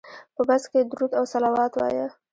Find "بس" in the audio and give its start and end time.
0.47-0.63